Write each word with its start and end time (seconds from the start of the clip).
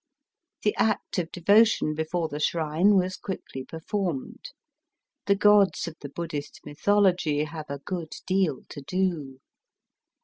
The 0.63 0.75
act 0.77 1.19
of 1.19 1.31
devotion 1.31 1.93
before 1.93 2.27
the 2.27 2.39
shrine 2.39 2.95
was 2.95 3.17
quickly 3.17 3.63
performed, 3.63 4.45
^he 5.27 5.37
gods 5.37 5.87
of 5.87 5.95
the 6.01 6.09
Buddhist 6.09 6.59
mytho 6.65 7.03
logy 7.03 7.43
have 7.43 7.67
a 7.69 7.77
good 7.77 8.11
deal 8.25 8.63
to 8.69 8.81
do. 8.81 9.39